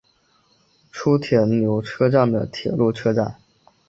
[0.89, 3.35] 初田牛车站的铁路车站。